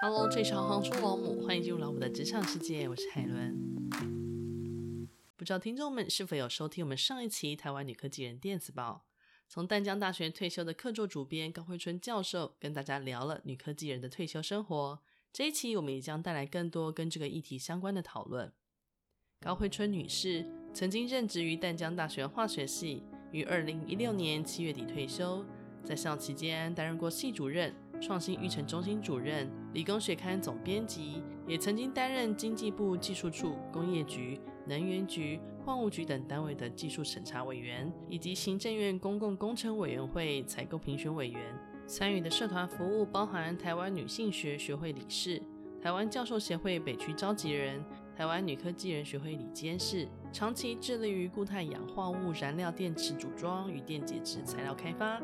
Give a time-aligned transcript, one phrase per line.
[0.00, 3.58] Hello，这里是行行出老母，欢迎进入老母的职场世界，我是海伦。
[5.36, 9.06] 不知道听众们是否有收听我们上一期《台湾女科技人电子报》，
[9.48, 15.00] 从淡江大学退休的客座主编高慧春教授跟大家聊了女科技人的退休生活。
[15.32, 18.52] 这一期我们也将带来更多跟这个议题相关的讨论。
[19.40, 23.02] 高慧春女士曾经任职于淡江大学化学系，
[23.32, 25.44] 于二零一六年七月底退休，
[25.82, 27.74] 在校期间担任过系主任。
[28.00, 41.40] 创新育成中心主任、理工学刊总编辑，也曾经担任经济部技术处、工业局、能源局、矿务局等单位的技术审查委员，以及行政院公共工程委员会采购评选委员。
[41.86, 45.42] 参与的社团服务包含台湾女性学学会理事、
[45.82, 47.82] 台湾教授协会北区召集人、
[48.14, 55.18] 台湾女科技人学会理监事，长期致力于固态氧化物燃料电池组装与电解质材料开发。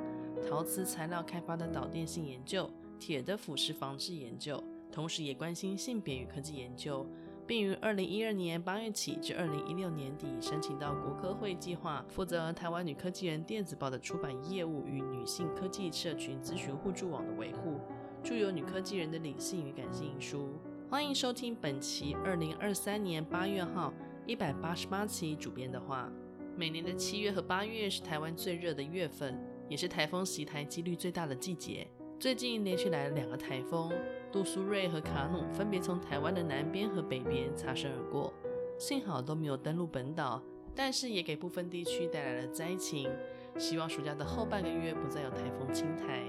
[0.48, 4.62] 陶瓷材料开发的导电性研究、铁的腐蚀防治研究，
[4.92, 7.06] 同时也关心性别与科技研究，
[7.46, 17.80] 并于二零一二年八月起至二零一六年底申请到国科会计划，负责台湾女科技人电子报的出版业务与女性科技社群咨询互助网的维护，
[18.22, 20.52] 著有《女科技人的理性与感性》一书。
[20.90, 23.92] 欢迎收听本期二零二三年八月号
[24.26, 26.10] 一百八十八期主编的话。
[26.56, 29.36] 每年的七月和八月是台湾最热的月份。
[29.68, 31.86] 也是台风袭台几率最大的季节。
[32.18, 33.92] 最近连续来了两个台风，
[34.32, 38.32] 杜苏芮和卡努分别从台湾的南边和北边擦身而过，
[38.78, 40.42] 幸好都没有登陆本岛，
[40.74, 43.10] 但是也给部分地区带来了灾情。
[43.58, 46.22] 希望暑假的后半个月不再有台风侵台。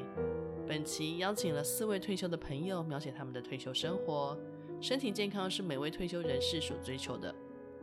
[0.67, 4.37] 本期邀请了四位退休的朋友，描写他们的退休生活。
[4.81, 7.33] 身体健康是每位退休人士所追求的。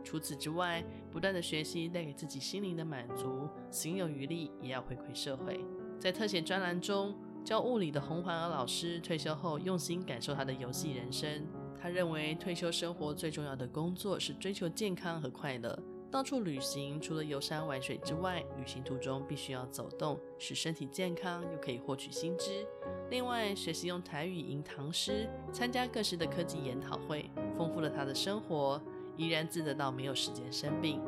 [0.03, 5.59] 除此之外，不断的学习带给自己心灵的满足，行有余力也要回馈社会。
[5.99, 11.47] 在特写专栏中，教物理的洪环儿老师退休后用心感受他的游戏人生。
[11.81, 15.77] 他认为退休生活最重要的工作是追求健康和快乐。
[16.09, 22.65] 到处旅行，除了游山玩水之外，旅行途中必须要走动，使身体健康，又可以获取新知。
[23.09, 28.79] 另外，学习用台语吟唐诗，参加各式的科技研讨会，丰富了他的生活。
[29.17, 31.01] 怡然自得到没有时间生病。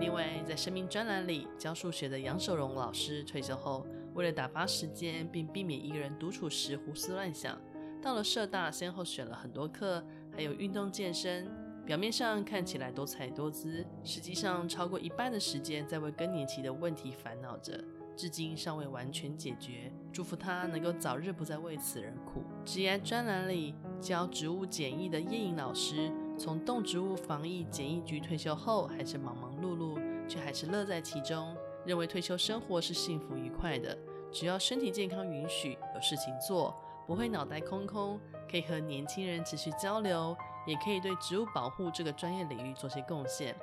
[0.00, 7.58] 另外，在生命专栏里，教数学的杨守荣老师退休后，为了打发时间并避免一个人独处时胡思乱想，
[8.00, 10.04] 到了社大先后选了很多课，
[10.36, 11.50] 还有运动健身。
[11.84, 17.82] 表面上看起来多彩多姿，实际上超过一半的时间在为更年期的问题烦恼着，
[18.14, 19.90] 至今尚未完全解决。
[20.12, 22.44] 祝福他能够早日不再为此而苦。
[22.62, 26.12] 职涯专栏里，教植物检疫的叶颖老师。
[26.38, 31.54] 从动植物防疫检疫局退休后，还是忙忙碌碌，却还是乐在其中。
[31.84, 33.96] 认为退休生活是幸福愉快的，
[34.30, 36.74] 只要身体健康允许，有事情做，
[37.06, 43.56] 不会脑袋空空，可以和年轻人持续交流，也可以对植物保护这个专业领域做些贡献。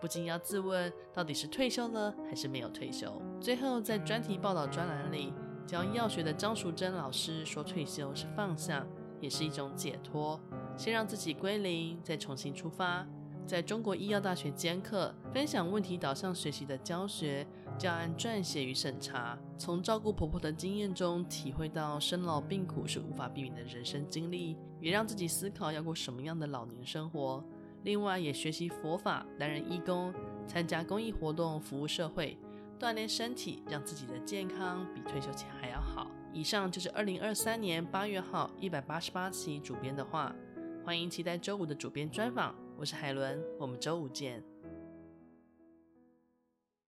[0.00, 3.20] 不禁要自问，到底是退休了还是没有退休？
[3.40, 5.32] 最后，在专题报道专栏里，
[5.66, 8.86] 教药学的张淑珍老师说，退休是放下，
[9.20, 10.40] 也是一种解脱。
[10.76, 13.06] 先让自己归零，再重新出发。
[13.46, 17.46] 在中国医药大学兼课，分享问题导向学习的教学、
[17.76, 19.38] 教案撰写与审查。
[19.58, 27.44] 从照顾婆婆的经验中，体会到生老病苦是无法避免的人生经历，也让自己思考要过什么样的老年生活。
[27.82, 30.10] 另外，也学习佛法，担任义工，
[30.46, 32.38] 参加公益活动，服务社会，
[32.80, 36.10] 锻炼身体，让自己的健康比退休前还要好。
[36.32, 40.34] 以上就是二零二三年八月号一百八十八期主编的话。
[40.84, 44.44] 欢迎期待周五的主编专访，我是海伦，我们周五见。